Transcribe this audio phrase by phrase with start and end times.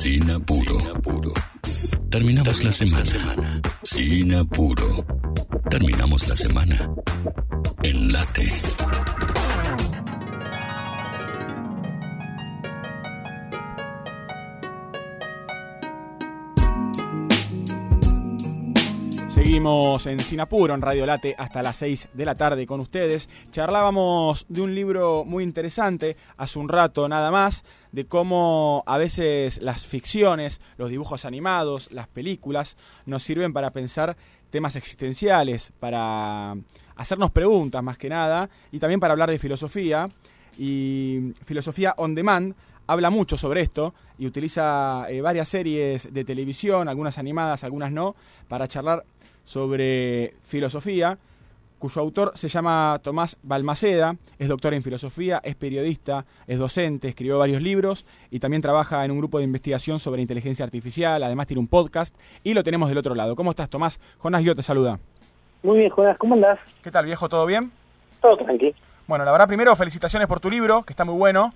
[0.00, 0.78] Sin apuro.
[2.08, 3.60] Terminamos la semana.
[3.82, 5.04] Sin apuro.
[5.68, 6.90] Terminamos la semana.
[7.82, 8.10] En
[19.50, 23.28] Seguimos en Sinapuro, en Radio Late, hasta las 6 de la tarde con ustedes.
[23.50, 29.60] Charlábamos de un libro muy interesante hace un rato nada más, de cómo a veces
[29.60, 34.16] las ficciones, los dibujos animados, las películas, nos sirven para pensar
[34.50, 36.54] temas existenciales, para
[36.94, 40.08] hacernos preguntas más que nada, y también para hablar de filosofía.
[40.58, 42.54] Y Filosofía On Demand
[42.86, 48.14] habla mucho sobre esto y utiliza eh, varias series de televisión, algunas animadas, algunas no,
[48.46, 49.04] para charlar
[49.50, 51.18] sobre filosofía,
[51.80, 57.36] cuyo autor se llama Tomás Balmaceda, es doctor en filosofía, es periodista, es docente, escribió
[57.36, 61.58] varios libros y también trabaja en un grupo de investigación sobre inteligencia artificial, además tiene
[61.58, 63.34] un podcast y lo tenemos del otro lado.
[63.34, 63.98] ¿Cómo estás, Tomás?
[64.18, 65.00] Jonás yo te saluda.
[65.64, 66.60] Muy bien, Jonás, ¿cómo andás?
[66.80, 67.28] ¿Qué tal, viejo?
[67.28, 67.72] ¿Todo bien?
[68.22, 68.74] Todo tranquilo.
[69.08, 71.52] Bueno, la verdad, primero, felicitaciones por tu libro, que está muy bueno.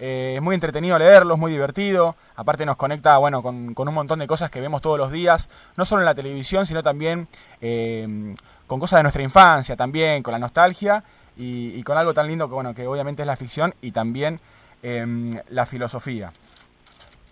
[0.00, 2.14] Eh, es muy entretenido leerlo, es muy divertido.
[2.36, 5.84] Aparte nos conecta, bueno, con, un montón de cosas que vemos todos los días, no
[5.84, 7.28] solo en la televisión, sino también
[7.60, 8.34] eh,
[8.66, 11.02] con cosas de nuestra infancia, también con la nostalgia
[11.36, 14.40] y, con algo tan lindo que, bueno, que obviamente es la ficción y también
[14.82, 16.32] em, la filosofía.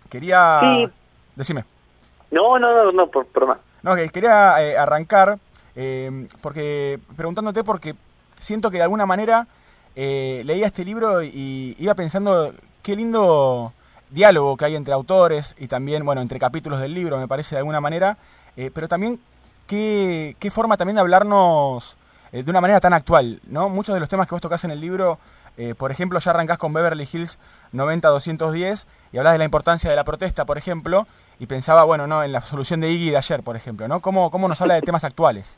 [0.09, 0.59] Quería...
[0.61, 0.89] Sí.
[1.35, 1.65] Decime.
[2.31, 3.57] No, no, no, no, por, por más.
[3.83, 5.37] No, que quería eh, arrancar
[5.75, 7.95] em, porque preguntándote porque
[8.39, 9.47] siento que de alguna manera
[9.99, 12.53] eh, leía este libro y iba pensando
[12.83, 13.73] qué lindo
[14.11, 17.59] diálogo que hay entre autores y también, bueno, entre capítulos del libro, me parece de
[17.61, 18.15] alguna manera,
[18.57, 19.19] eh, pero también
[19.65, 21.97] qué, qué, forma también de hablarnos
[22.31, 23.69] eh, de una manera tan actual, ¿no?
[23.69, 25.17] Muchos de los temas que vos tocas en el libro,
[25.79, 27.39] por ejemplo, ya arrancás con Beverly Hills
[27.73, 31.07] 90-210 y hablas de la importancia de la protesta, por ejemplo,
[31.39, 32.23] y pensaba, bueno, ¿no?
[32.23, 33.99] En la solución de Iggy de ayer, por ejemplo, ¿no?
[33.99, 35.57] ¿Cómo, cómo nos habla de temas actuales?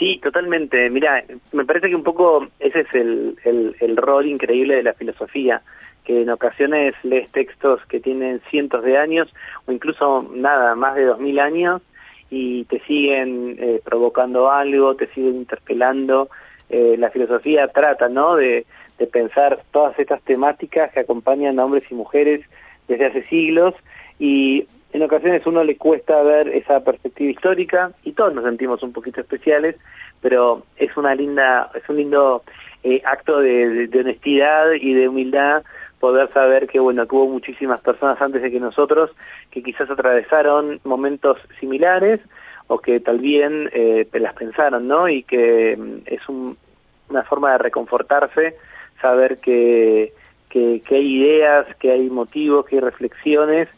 [0.00, 0.88] Sí, totalmente.
[0.88, 5.60] Mira, me parece que un poco ese es el, el, rol increíble de la filosofía,
[6.04, 9.28] que en ocasiones lees textos que tienen cientos de años
[9.66, 11.82] o incluso nada, más de dos mil años
[12.30, 16.30] y te siguen eh, provocando algo, te siguen interpelando.
[16.70, 18.64] Eh, la filosofía trata, ¿no?, de,
[18.98, 22.40] de pensar todas estas temáticas que acompañan a hombres y mujeres
[22.88, 23.74] desde hace siglos
[24.18, 28.92] y en ocasiones uno le cuesta ver esa perspectiva histórica y todos nos sentimos un
[28.92, 29.76] poquito especiales,
[30.20, 32.42] pero es una linda, es un lindo
[32.82, 35.62] eh, acto de, honestidad y de humildad
[36.00, 39.10] poder saber que bueno que hubo muchísimas personas antes de que nosotros
[39.50, 42.20] que quizás atravesaron momentos similares
[42.68, 45.08] o que tal bien eh, las pensaron, ¿no?
[45.08, 48.56] Y que mm, es una forma de reconfortarse
[49.00, 50.12] saber que,
[50.48, 53.68] que, que hay ideas, que hay motivos, que hay reflexiones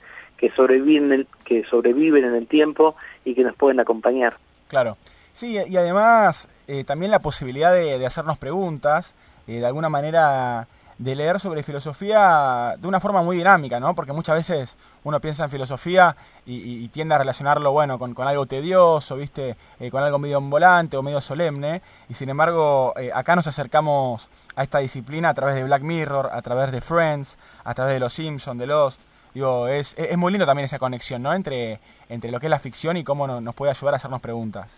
[0.42, 4.34] que sobreviven, que sobreviven en el tiempo y que nos pueden acompañar.
[4.66, 4.96] Claro.
[5.32, 9.14] Sí, y además eh, también la posibilidad de, hacernos preguntas,
[9.46, 10.66] eh, de alguna manera
[10.98, 13.94] de leer sobre filosofía de una forma muy dinámica, ¿no?
[13.94, 19.14] Porque muchas veces uno piensa en filosofía y, tiende a relacionarlo, bueno, con, algo tedioso,
[19.14, 19.54] ¿viste?
[19.78, 21.82] Eh, con algo medio volante o medio solemne.
[22.08, 26.42] Y sin embargo, acá nos acercamos a esta disciplina a través de Black Mirror, a
[26.42, 29.11] través de Friends, a través de Los Simpsons, de Lost.
[29.34, 31.32] Digo, es, es muy lindo también esa conexión, ¿no?
[31.32, 31.78] Entre,
[32.08, 34.70] entre lo que es la ficción y cómo nos puede ayudar a hacernos preguntas.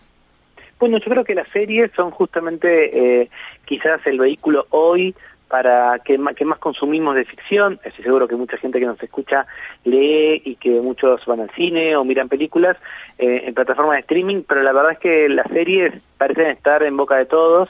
[0.79, 3.31] Bueno, yo creo que las series son justamente eh,
[3.65, 5.15] quizás el vehículo hoy
[5.49, 7.79] para que, que más consumimos de ficción.
[7.85, 9.47] Estoy seguro que mucha gente que nos escucha
[9.85, 12.77] lee y que muchos van al cine o miran películas
[13.19, 16.97] eh, en plataformas de streaming, pero la verdad es que las series parecen estar en
[16.97, 17.69] boca de todos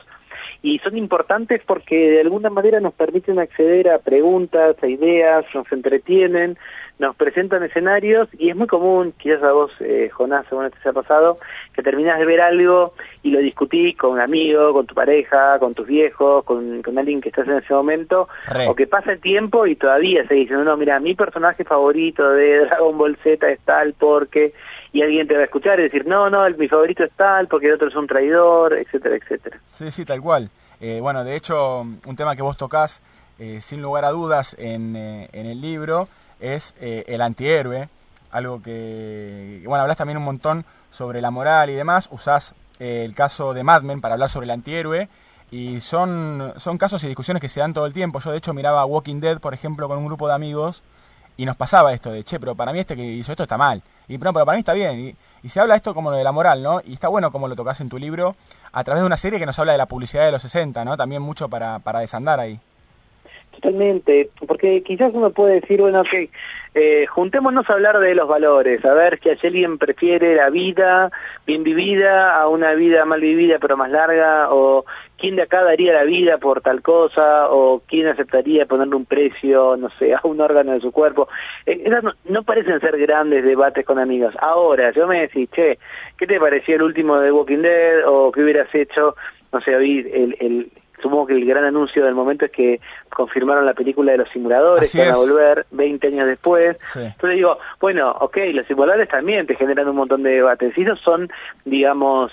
[0.64, 5.70] y son importantes porque de alguna manera nos permiten acceder a preguntas, a ideas, nos
[5.70, 6.56] entretienen,
[6.98, 10.92] nos presentan escenarios y es muy común, quizás a vos, eh, Jonás, según te ha
[10.94, 11.36] pasado,
[11.75, 15.75] que terminás de ver algo y lo discutís con un amigo, con tu pareja, con
[15.75, 18.31] tus viejos, con, con alguien que estás en ese momento,
[18.66, 22.60] o que pasa el tiempo y todavía se dice, no, mira, mi personaje favorito de
[22.60, 24.55] Dragon Ball Z es tal porque
[24.94, 27.49] y alguien te va a escuchar y decir, no, no, el, mi favorito es tal,
[27.49, 29.58] porque el otro es un traidor, etcétera, etcétera.
[29.73, 30.50] Sí, sí, tal cual.
[30.81, 33.02] Eh, bueno, de hecho, un tema que vos tocas,
[33.41, 36.06] eh, sin lugar a dudas, en, eh, en el libro,
[36.38, 37.88] es el antihéroe,
[38.31, 43.52] algo que, bueno, hablas también un montón sobre la moral y demás, usás el caso
[43.52, 45.08] de Mad Men para hablar sobre el antihéroe,
[45.50, 48.20] y son, son casos y discusiones que se dan todo el tiempo.
[48.20, 50.82] Yo, de hecho, miraba Walking Dead, por ejemplo, con un grupo de amigos,
[51.36, 53.82] y nos pasaba esto de, che, pero para mí este que hizo esto está mal.
[54.06, 55.16] Y pero, pero para mí está bien.
[55.42, 56.81] Y, se habla esto como de la moral, ¿no?
[56.84, 58.34] Y está bueno como lo tocas en tu libro,
[58.72, 60.96] a través de una serie que nos habla de la publicidad de los 60, ¿no?
[60.96, 62.58] También mucho para, para desandar ahí.
[63.54, 66.28] Totalmente, porque quizás uno puede decir, bueno, ok,
[66.74, 71.10] eh, juntémonos a hablar de los valores, a ver si alguien prefiere la vida
[71.46, 74.84] bien vivida a una vida mal vivida pero más larga, o
[75.18, 79.76] quién de acá daría la vida por tal cosa, o quién aceptaría ponerle un precio,
[79.76, 81.28] no sé, a un órgano de su cuerpo.
[81.64, 84.34] Eh, no, no, parecen ser grandes debates con amigos.
[84.40, 85.78] Ahora, yo me decís, che,
[86.18, 88.06] ¿qué te pareció el último de Walking Dead?
[88.06, 89.14] ¿O qué hubieras hecho?
[89.52, 90.72] No sé, hoy el, el
[91.04, 92.80] supongo que el gran anuncio del momento es que
[93.10, 96.78] confirmaron la película de los simuladores que van a volver 20 años después.
[96.96, 100.76] Entonces digo, bueno, ok, los simuladores también te generan un montón de debates.
[100.78, 101.30] Y esos son,
[101.66, 102.32] digamos,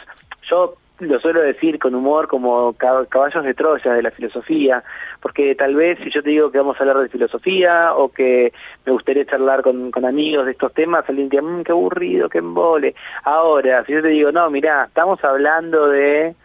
[0.50, 4.84] yo lo suelo decir con humor como caballos de Troya de la filosofía,
[5.20, 8.54] porque tal vez si yo te digo que vamos a hablar de filosofía o que
[8.86, 12.38] me gustaría charlar con, con amigos de estos temas, alguien diría, mmm, qué aburrido, qué
[12.38, 12.96] embole.
[13.24, 16.36] Ahora, si yo te digo, no, mira, estamos hablando de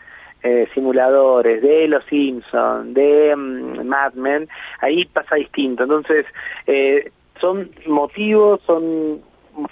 [0.46, 4.48] eh, simuladores, de Los Simpsons, de mm, Mad Men,
[4.80, 5.82] ahí pasa distinto.
[5.82, 6.24] Entonces,
[6.68, 7.10] eh,
[7.40, 9.22] son motivos, son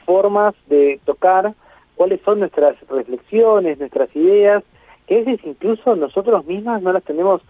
[0.05, 1.55] formas de tocar
[1.95, 4.65] cuáles son nuestras reflexiones, nuestras ideas,
[5.07, 7.41] que a veces incluso nosotros mismas no las tenemos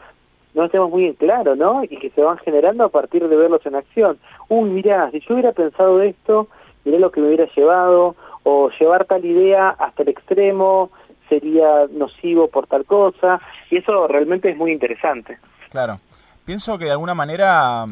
[0.52, 1.82] no las tenemos muy en claro, ¿no?
[1.82, 4.18] Y que se van generando a partir de verlos en acción.
[4.48, 6.46] Uy, mirá, si yo hubiera pensado esto,
[6.84, 10.90] mirá lo que me hubiera llevado, o llevar tal idea hasta el extremo,
[11.28, 13.40] sería nocivo por tal cosa,
[13.70, 15.38] y eso realmente es muy interesante.
[15.70, 15.98] Claro.
[16.44, 17.86] Pienso que de alguna manera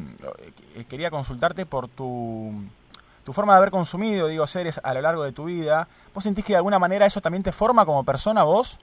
[0.76, 2.52] eh, quería consultarte por tu,
[3.24, 5.88] tu forma de haber consumido, digo, seres a lo largo de tu vida.
[6.14, 8.78] ¿Vos sentís que de alguna manera eso también te forma como persona vos?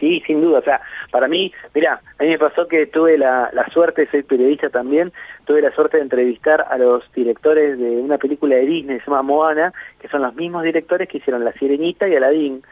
[0.00, 0.60] Sí, sin duda.
[0.60, 0.80] O sea,
[1.10, 5.12] para mí, mira, a mí me pasó que tuve la, la suerte, soy periodista también,
[5.44, 9.22] tuve la suerte de entrevistar a los directores de una película de Disney, se llama
[9.22, 12.62] Moana, que son los mismos directores que hicieron La Sirenita y Aladdin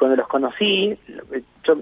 [0.00, 0.98] cuando los conocí,
[1.62, 1.76] yo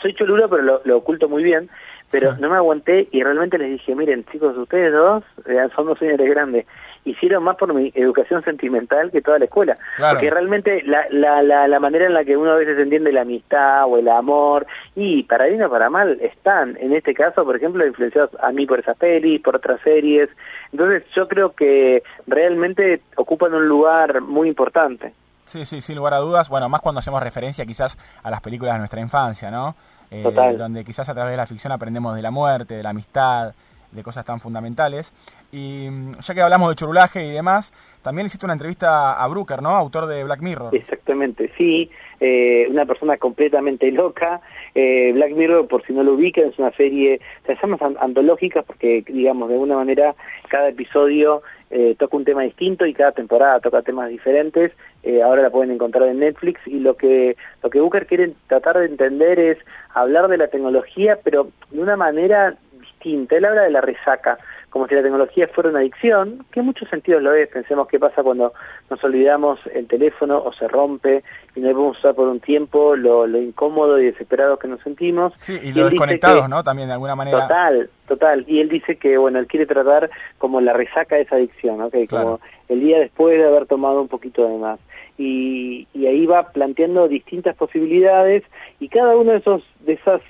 [0.00, 1.68] soy cholulo pero lo, oculto muy bien,
[2.10, 5.98] pero no me aguanté y realmente les dije, miren chicos, ustedes dos eh, son dos
[5.98, 6.64] señores grandes,
[7.04, 11.68] hicieron más por mi educación sentimental que toda la escuela, porque realmente la, la, la,
[11.68, 14.66] la, manera en la que uno a veces entiende la amistad o el amor,
[14.96, 18.64] y para bien o para mal, están, en este caso, por ejemplo, influenciados a mí
[18.64, 20.30] por esas pelis, por otras series,
[20.72, 25.12] entonces yo creo que realmente ocupan un lugar muy importante.
[25.44, 26.48] Sí, sí, sin lugar a dudas.
[26.48, 29.74] Bueno, más cuando hacemos referencia quizás a las películas de nuestra infancia, ¿no?
[30.10, 33.54] Eh, donde quizás a través de la ficción aprendemos de la muerte, de la amistad,
[33.94, 35.12] de cosas tan fundamentales.
[35.52, 39.62] Y mm, ya que hablamos de churulaje y demás, también hiciste una entrevista a Brooker,
[39.62, 39.70] ¿no?
[39.70, 40.74] Autor de Black Mirror.
[40.74, 41.90] Exactamente, sí.
[42.20, 44.40] Eh, una persona completamente loca.
[44.74, 49.04] Eh, Black Mirror, por si no lo ubican, es una serie, se llama antológica porque,
[49.06, 50.14] digamos, de alguna manera
[50.48, 54.72] cada episodio eh, toca un tema distinto y cada temporada toca temas diferentes.
[55.02, 58.78] Eh, ahora la pueden encontrar en Netflix y lo que lo que Booker quiere tratar
[58.78, 59.58] de entender es
[59.92, 62.56] hablar de la tecnología, pero de una manera
[63.04, 63.36] distinta.
[63.36, 64.38] Él habla de la resaca
[64.74, 67.48] como si la tecnología fuera una adicción, que en muchos sentidos lo es.
[67.48, 68.52] Pensemos qué pasa cuando
[68.90, 71.22] nos olvidamos el teléfono o se rompe
[71.54, 75.32] y no podemos usar por un tiempo, lo, incómodo y desesperado que nos sentimos.
[75.38, 76.64] Sí, y, lo desconectados, ¿no?
[76.64, 77.42] También de alguna manera.
[77.42, 78.44] Total, total.
[78.48, 81.94] Y él dice que, bueno, él quiere tratar como la resaca de esa adicción, ¿ok?
[82.10, 84.80] Como el día después de haber tomado un poquito de más.
[85.16, 88.42] Y, y ahí va planteando distintas posibilidades
[88.80, 90.20] y cada uno de esos de esas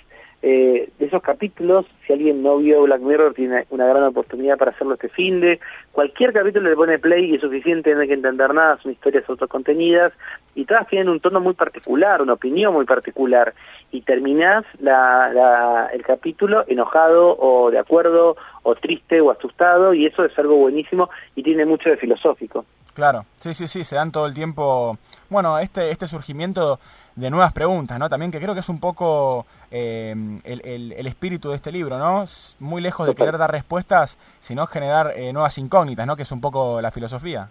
[0.46, 4.72] eh, de esos capítulos, si alguien no vio Black Mirror, tiene una gran oportunidad para
[4.72, 5.58] hacerlo este fin de.
[5.90, 9.24] Cualquier capítulo le pone play y es suficiente, no hay que entender nada, son historias
[9.26, 10.12] autocontenidas
[10.54, 13.54] y todas tienen un tono muy particular, una opinión muy particular.
[13.90, 20.26] Y terminás la, el capítulo enojado o de acuerdo o triste o asustado y eso
[20.26, 22.66] es algo buenísimo y tiene mucho de filosófico.
[22.94, 24.96] Claro, sí, sí, sí, se dan todo el tiempo,
[25.28, 26.78] bueno, este, este surgimiento
[27.16, 28.08] de nuevas preguntas, ¿no?
[28.08, 32.24] También que creo que es un poco eh, el, el, espíritu de este libro, ¿no?
[32.60, 36.14] Muy lejos de querer dar respuestas, sino generar eh, nuevas incógnitas, ¿no?
[36.14, 37.48] Que es un poco la filosofía.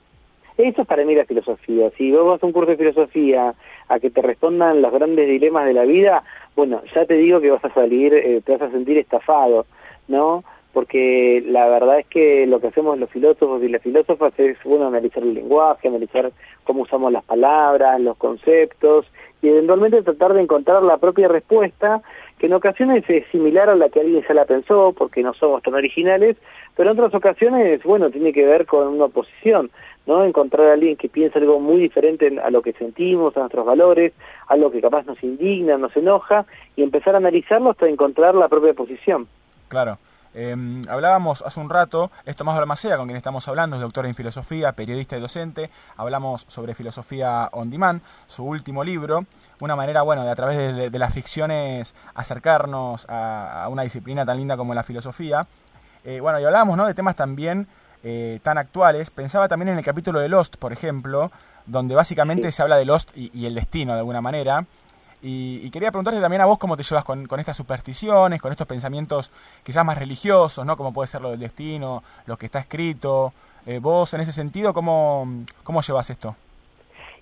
[0.58, 1.90] Eso es para mí la filosofía.
[1.98, 3.54] Si vos vas a un curso de filosofía
[3.90, 6.24] a que te respondan los grandes dilemas de la vida,
[6.56, 9.66] bueno, ya te digo que vas a salir, eh, te vas a sentir estafado,
[10.08, 10.44] ¿no?
[10.74, 14.88] Porque la verdad es que lo que hacemos los filósofos y las filósofas es, bueno,
[14.88, 16.32] analizar el lenguaje, analizar
[16.64, 19.06] cómo usamos las palabras, los conceptos,
[19.44, 22.02] y eventualmente tratar de encontrar la propia respuesta,
[22.40, 25.62] que en ocasiones es similar a la que alguien ya la pensó, porque no somos
[25.62, 26.38] tan originales,
[26.76, 29.70] pero en otras ocasiones, bueno, tiene que ver con una oposición,
[30.08, 30.24] ¿no?
[30.24, 34.14] Encontrar a alguien que piensa algo muy diferente a lo que sentimos, a nuestros valores,
[34.48, 38.74] algo que capaz nos indigna, nos enoja, y empezar a analizarlo hasta encontrar la propia
[38.74, 39.28] posición.
[39.68, 39.98] Claro.
[40.36, 44.16] Em, hablábamos hace un rato, es Tomás Balmaceda con quien estamos hablando, es doctor en
[44.16, 45.70] filosofía, periodista y docente.
[45.96, 49.26] Hablamos sobre filosofía on demand, su último libro.
[49.60, 54.58] Una manera, bueno, de a través de, las ficciones acercarnos a, una disciplina tan linda
[54.58, 55.48] como la filosofía.
[56.04, 56.86] Eh, bueno, y hablamos ¿no?
[56.86, 57.68] de temas también
[58.04, 59.10] eh, tan actuales.
[59.10, 61.32] Pensaba también en el capítulo de Lost, por ejemplo,
[61.66, 64.66] donde básicamente se habla de Lost y, el destino de alguna manera.
[65.26, 69.32] Y, quería preguntarte también a vos cómo te llevas con, estas supersticiones, con estos pensamientos
[69.64, 70.76] quizás más religiosos, ¿no?
[70.76, 73.32] Como puede ser lo del destino, lo que está escrito.
[73.66, 75.26] Eh, vos, en ese sentido, ¿cómo,
[75.64, 76.36] ¿cómo llevas esto?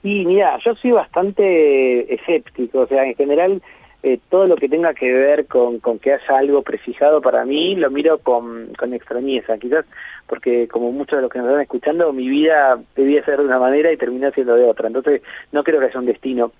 [0.01, 3.61] Y mira, yo soy bastante escéptico, o sea, en general
[4.01, 7.75] eh, todo lo que tenga que ver con, con, que haya algo prefijado para mí,
[7.75, 9.85] lo miro con, con extrañeza, quizás
[10.25, 13.59] porque como muchos de los que nos están escuchando, mi vida debía ser de una
[13.59, 16.51] manera y termina siendo de otra, entonces no creo que haya un destino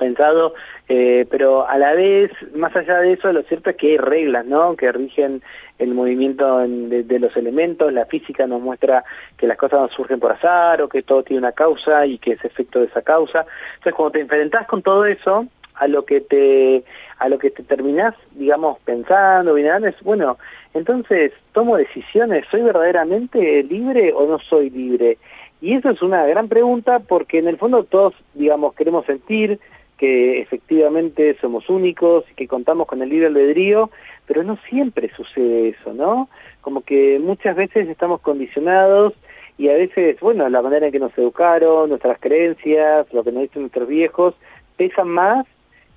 [0.00, 0.54] pensado,
[0.88, 4.44] eh, pero a la vez, más allá de eso, lo cierto es que hay reglas,
[4.46, 5.42] ¿no?, que rigen
[5.78, 9.04] el movimiento de, los elementos, la física nos muestra
[9.36, 12.32] que las cosas no surgen por azar o que todo tiene una causa y que
[12.32, 13.46] es efecto de esa causa.
[13.76, 16.84] Entonces, cuando te enfrentás con todo eso, a lo que te
[17.18, 20.38] a lo que te terminás, digamos, pensando, es, bueno,
[20.74, 25.18] entonces tomo decisiones, ¿soy verdaderamente libre o no soy libre?
[25.60, 29.60] Y eso es una gran pregunta porque en el fondo todos, digamos, queremos sentir
[30.00, 33.90] que efectivamente somos únicos y que contamos con el libre albedrío,
[34.24, 36.30] pero no siempre sucede eso, ¿no?
[36.62, 39.12] Como que muchas veces estamos condicionados
[39.58, 43.42] y a veces, bueno, la manera en que nos educaron, nuestras creencias, lo que nos
[43.42, 44.34] dicen nuestros viejos,
[44.78, 45.46] pesan más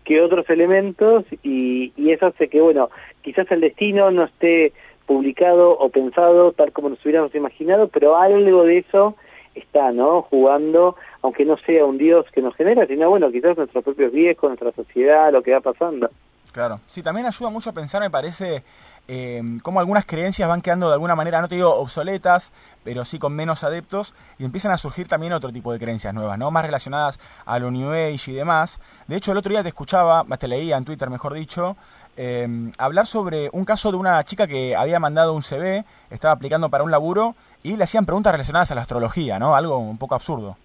[0.04, 2.90] que otros elementos y, y eso hace que, bueno,
[3.22, 4.74] quizás el destino no esté
[5.06, 9.16] publicado o pensado tal como nos hubiéramos imaginado, pero algo de eso
[9.56, 10.24] está, ¿no?
[10.24, 14.50] Jugando, aunque no sea un Dios que nos genera, sino, bueno, quizás nuestros propios viejos,
[14.50, 16.10] nuestra sociedad, lo que va pasando.
[16.54, 18.64] Claro, sí, también ayuda mucho a pensar, me parece,
[19.08, 22.52] eh, cómo algunas creencias van quedando de alguna manera, no te digo obsoletas,
[22.84, 26.38] pero sí con menos adeptos, y empiezan a surgir también otro tipo de creencias nuevas,
[26.38, 26.52] ¿no?
[26.52, 28.80] Más relacionadas a lo New Age y demás.
[29.08, 31.76] De hecho, el otro día te escuchaba, te leía en Twitter, mejor dicho,
[32.18, 36.70] eh, hablar sobre un caso de una chica que había mandado un CV, estaba aplicando
[36.70, 39.56] para un laburo, y le hacían preguntas relacionadas a la astrología, ¿no?
[39.56, 40.58] Algo un poco absurdo.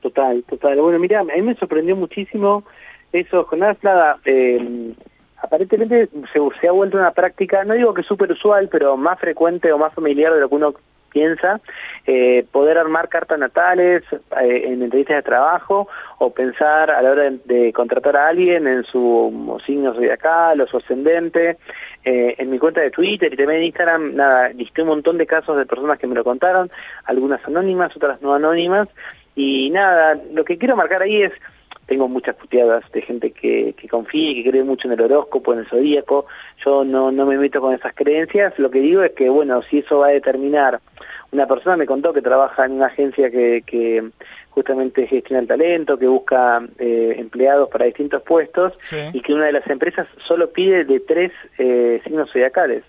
[0.00, 0.80] Total, total.
[0.80, 2.64] Bueno, mira, a mí me sorprendió muchísimo
[3.12, 4.16] eso, Jonás Plada.
[4.24, 4.94] Eh,
[5.40, 9.78] aparentemente se, ha vuelto una práctica, no digo que súper usual, pero más frecuente o
[9.78, 10.74] más familiar de lo que uno
[11.10, 11.60] piensa,
[12.06, 17.30] eh, poder armar cartas natales eh, en entrevistas de trabajo o pensar a la hora
[17.44, 21.56] de, contratar a alguien en su signo zodiacal o su ascendente.
[22.04, 25.26] Eh, en mi cuenta de Twitter y también en Instagram, nada, listé un montón de
[25.26, 26.70] casos de personas que me lo contaron,
[27.04, 28.88] algunas anónimas, otras no anónimas,
[29.34, 31.32] y nada, lo que quiero marcar ahí es
[31.88, 35.54] tengo muchas puteadas de gente que, que confía y que cree mucho en el horóscopo,
[35.54, 36.26] en el zodíaco.
[36.64, 38.56] Yo no, no me meto con esas creencias.
[38.58, 40.80] Lo que digo es que, bueno, si eso va a determinar...
[41.30, 44.02] Una persona me contó que trabaja en una agencia que, que
[44.48, 48.78] justamente gestiona el talento, que busca eh, empleados para distintos puestos
[49.12, 52.82] y que una de las empresas solo pide de tres eh, signos zodiacales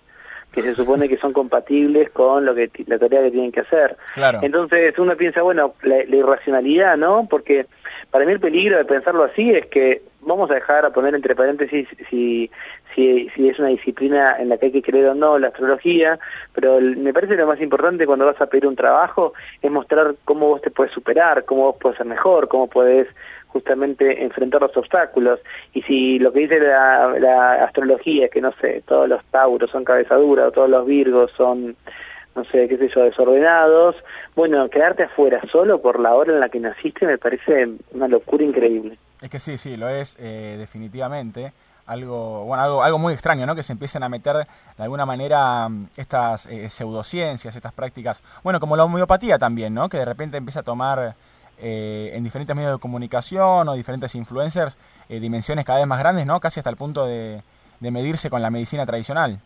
[0.52, 3.98] que se supone que son compatibles con lo que la tarea que tienen que hacer.
[4.16, 4.40] Claro.
[4.42, 7.28] Entonces uno piensa, bueno, la, la, irracionalidad, ¿no?
[7.30, 7.68] Porque
[8.10, 11.36] para mí el peligro de pensarlo así es que vamos a dejar a poner entre
[11.36, 12.50] paréntesis si,
[12.94, 16.20] si, si es una disciplina en la que hay que creer o no la astrología,
[16.54, 20.48] pero me parece lo más importante cuando vas a pedir un trabajo es mostrar cómo
[20.48, 23.08] vos te puedes superar, cómo vos puedes ser mejor, cómo puedes
[23.50, 25.40] justamente enfrentar los obstáculos.
[25.74, 29.70] Y si lo que dice la, la astrología es que, no sé, todos los tauros
[29.70, 31.76] son cabeza dura, o todos los virgos son
[32.36, 33.96] no sé, qué sé yo, desordenados.
[34.36, 38.44] Bueno, quedarte afuera solo por la hora en la que naciste me parece una locura
[38.44, 38.96] increíble.
[39.22, 41.52] Es que sí, sí, lo es eh, definitivamente.
[41.86, 43.56] Algo, bueno, algo, algo muy extraño, ¿no?
[43.56, 44.36] Que se empiecen a meter
[44.78, 49.90] de alguna manera mm, estas eh, pseudociencias, estas prácticas, bueno, como la homeopatía también, ¿no?
[49.90, 51.16] Que de repente empieza a tomar
[51.62, 56.40] eh, en diferentes medios de comunicación o diferentes influencers dimensiones cada vez más grandes, ¿no?
[56.40, 57.42] Casi hasta el punto de
[57.80, 59.40] medirse con la medicina tradicional.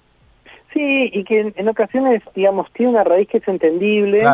[0.74, 4.26] Sí, y que en, ocasiones, digamos, tiene una raíz que es entendible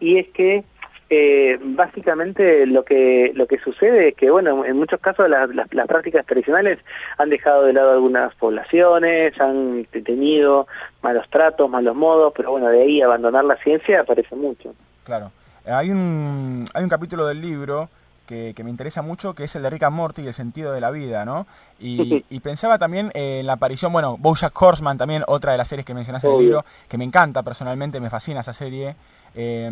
[0.00, 0.64] y es que
[1.10, 5.86] eh, básicamente lo que lo que sucede es que, bueno, en muchos casos las, las,
[5.86, 6.78] prácticas tradicionales
[7.18, 10.66] han dejado de lado algunas poblaciones, han tenido
[11.02, 14.74] malos tratos, malos modos, pero bueno, de ahí abandonar la ciencia aparece mucho.
[15.04, 15.30] Claro.
[15.66, 17.88] Hay un, hay un capítulo del libro
[18.26, 20.80] que, me interesa mucho, que es el de Rick and Morty y el sentido de
[20.80, 21.46] la vida, ¿no?
[21.78, 25.94] Y, pensaba también en la aparición, bueno, Bojack Horseman también, otra de las series que
[25.94, 28.94] mencionaste en el libro, que me encanta personalmente, me fascina esa serie.
[29.34, 29.70] Eh,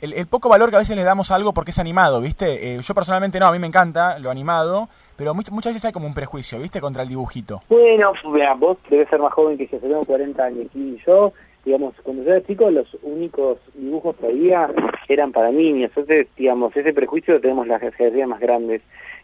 [0.00, 2.74] el, poco valor que a veces le damos a algo porque es animado, ¿viste?
[2.74, 6.06] Eh, yo personalmente no, a mí me encanta lo animado, pero muchas veces hay como
[6.06, 6.80] un prejuicio, ¿viste?
[6.80, 7.62] Contra el dibujito.
[7.68, 8.12] Bueno,
[8.58, 11.32] vos debes ser más joven que yo, tengo 40 años, y yo
[11.64, 14.70] digamos, cuando yo era chico los únicos dibujos que había
[15.08, 18.82] eran para niños, entonces, digamos, ese prejuicio lo tenemos las generaciones más grandes.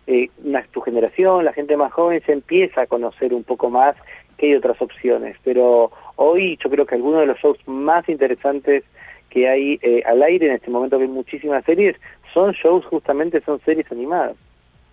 [0.09, 0.31] Eh,
[0.71, 3.97] tu generación, la gente más joven se empieza a conocer un poco más
[4.39, 8.85] que hay otras opciones, pero Hoy yo creo que algunos de los shows más interesantes
[9.29, 11.97] que hay eh, al aire en este momento que hay muchísimas series
[12.33, 14.35] son shows justamente son series animadas.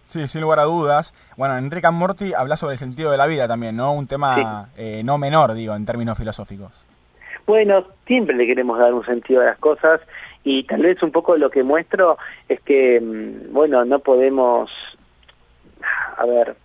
[0.05, 1.13] Sí, sin lugar a dudas.
[1.37, 3.93] Bueno, Enrique Morty habla sobre el sentido de la vida también, ¿no?
[3.93, 6.85] Un tema eh, no menor, digo, en términos filosóficos.
[7.45, 10.01] Bueno, siempre le queremos dar un sentido a las cosas
[10.43, 14.71] y tal vez un poco lo que muestro es que, mm, bueno, no podemos,
[16.17, 16.55] a ver,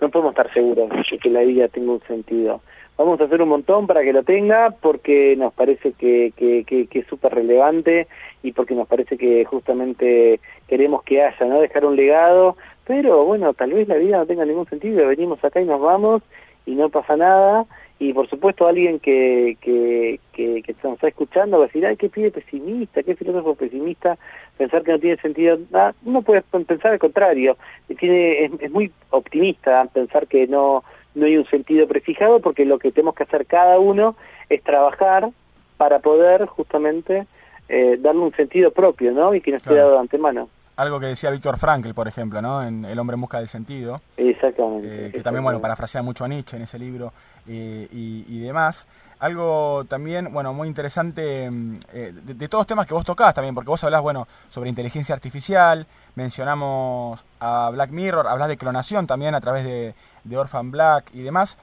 [0.00, 2.60] no podemos estar seguros de que la vida tenga un sentido.
[2.98, 6.98] Vamos a hacer un montón para que lo tenga porque nos parece que, que, que,
[6.98, 8.08] es súper relevante
[8.42, 11.60] y porque nos parece que justamente queremos que haya, ¿no?
[11.60, 12.56] Dejar un legado,
[12.86, 16.22] pero bueno, tal vez la vida no tenga ningún sentido, venimos acá y nos vamos
[16.64, 17.66] y no pasa nada
[17.98, 21.96] y por supuesto alguien que, que, que, que nos está escuchando va a decir, ay,
[21.96, 24.18] qué pide pesimista, qué filósofo pesimista,
[24.58, 27.56] pensar que no tiene sentido, nada, uno puede pensar al contrario,
[27.98, 30.84] tiene, es, es, muy optimista pensar que no,
[31.14, 34.14] no hay un sentido prefijado porque lo que tenemos que hacer cada uno
[34.50, 35.30] es trabajar
[35.78, 37.22] para poder justamente
[37.68, 39.34] eh, darle un sentido propio, ¿no?
[39.34, 42.62] Y que no esté dado de antemano algo que decía Víctor Frankl, por ejemplo, ¿no?
[42.62, 44.00] En El hombre en busca del sentido.
[44.36, 45.06] Exactamente.
[45.06, 47.12] Eh, que también, bueno, parafrasea mucho a Nietzsche en ese libro
[47.48, 48.86] eh, y, demás.
[49.18, 53.54] Algo también, bueno, muy interesante mm, eh, de, todos los temas que vos tocás también,
[53.54, 59.34] porque vos hablás, bueno, sobre inteligencia artificial, mencionamos a Black Mirror, hablas de clonación también
[59.34, 61.56] a través de, de Orphan Black y demás.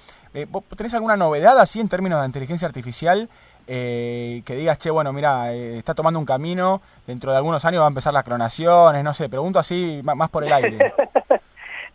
[0.50, 3.30] ¿Vos tenés alguna novedad así en términos de inteligencia artificial
[3.66, 7.82] eh, que digas, che, bueno, mira, eh, está tomando un camino, dentro de algunos años
[7.82, 10.94] va a empezar las clonaciones, no sé, pregunto así más por el aire.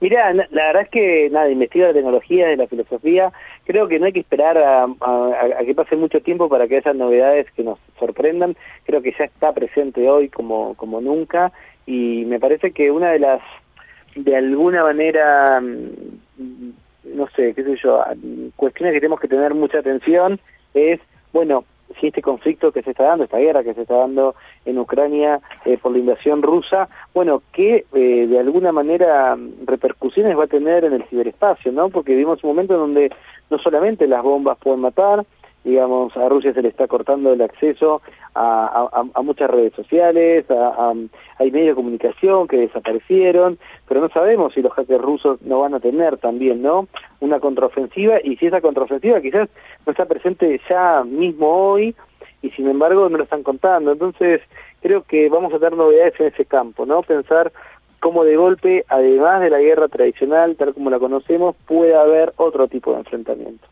[0.01, 3.33] Mira, la verdad es que nada, investiga la tecnología, de la filosofía,
[3.65, 4.87] creo que no hay que esperar a,
[5.65, 9.53] que pase mucho tiempo para que esas novedades que nos sorprendan, creo que ya está
[9.53, 11.53] presente hoy como, como nunca.
[11.85, 13.41] Y me parece que una de las,
[14.15, 18.05] de alguna manera, mm, no sé, qué sé yo,
[18.55, 20.39] cuestiones que tenemos que tener mucha atención
[20.75, 21.01] es
[21.33, 21.65] bueno,
[22.01, 25.41] si este conflicto que se está dando, esta guerra que se está dando en Ucrania
[25.65, 30.49] eh, por la invasión rusa, bueno, ¿qué eh, de alguna manera mm, repercusiones va a
[30.49, 31.89] tener en el ciberespacio, ¿no?
[31.89, 33.13] Porque vivimos un momento en donde
[33.51, 35.25] no solamente las bombas pueden matar,
[35.65, 38.01] digamos, a Rusia se le está cortando el acceso
[38.35, 40.47] a, muchas redes sociales,
[41.39, 45.75] hay medios de comunicación que desaparecieron, pero no sabemos si los hackers rusos no van
[45.75, 46.87] a tener también, ¿no?
[47.21, 49.51] Una contraofensiva y si esa contraofensiva quizás
[49.85, 51.95] no está presente ya mismo hoy
[52.43, 53.93] y sin embargo no lo están contando.
[53.93, 54.41] Entonces
[54.81, 57.03] creo que vamos a tener novedades en ese campo, ¿no?
[57.03, 57.53] Pensar
[58.01, 62.69] cómo de golpe, además de la guerra tradicional, tal como la conocemos, puede haber otro
[62.69, 63.67] tipo de enfrentamiento.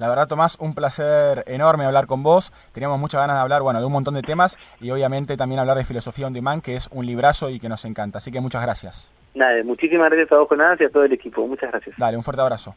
[0.00, 2.54] La verdad, Tomás, un placer enorme hablar con vos.
[2.72, 5.76] Teníamos muchas ganas de hablar, bueno, de un montón de temas y obviamente también hablar
[5.76, 8.16] de Filosofía on Demand, que es un librazo y que nos encanta.
[8.16, 9.10] Así que muchas gracias.
[9.34, 11.46] Nada, muchísimas gracias a vos, Jonás, y a todo el equipo.
[11.46, 11.96] Muchas gracias.
[11.98, 12.74] Dale, un fuerte abrazo.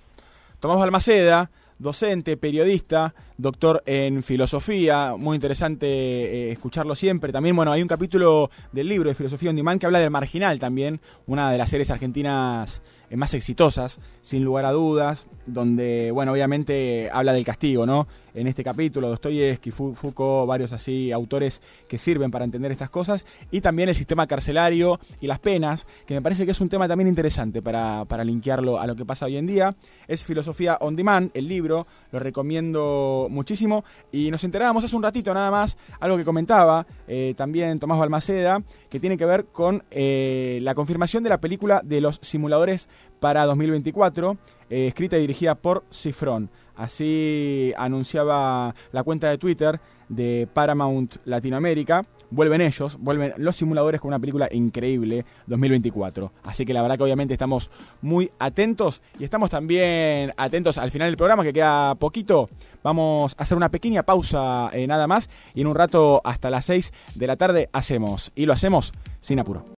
[0.60, 7.32] Tomás Balmaceda, docente, periodista, doctor en filosofía, muy interesante eh, escucharlo siempre.
[7.32, 10.60] También, bueno, hay un capítulo del libro de Filosofía on Demand que habla del Marginal
[10.60, 16.32] también, una de las series argentinas eh, más exitosas, sin lugar a dudas, donde, bueno,
[16.32, 18.08] obviamente habla del castigo, ¿no?
[18.36, 23.62] En este capítulo, Dostoyevsky, Foucault, varios así autores que sirven para entender estas cosas, y
[23.62, 27.08] también el sistema carcelario y las penas, que me parece que es un tema también
[27.08, 29.76] interesante para, para linkearlo a lo que pasa hoy en día.
[30.08, 35.34] Es Filosofía on Demand, el libro, lo recomiendo muchísimo, y nos enterábamos hace un ratito
[35.34, 40.60] nada más, algo que comentaba eh, también Tomás Balmaceda, que tiene que ver con eh,
[40.62, 42.88] la confirmación de la película de los simuladores
[43.20, 44.38] para 2024,
[44.70, 46.50] eh, escrita y dirigida por Cifrón.
[46.76, 52.06] Así anunciaba la cuenta de Twitter de Paramount Latinoamérica.
[52.34, 56.32] Vuelven ellos, vuelven los simuladores con una película increíble 2024.
[56.46, 57.70] Así que la verdad que obviamente estamos
[58.02, 62.50] muy atentos y estamos también atentos al final del programa que queda poquito.
[62.82, 66.66] Vamos a hacer una pequeña pausa eh, nada más y en un rato hasta las
[66.66, 69.64] 6 de la tarde hacemos y lo hacemos sin apuro.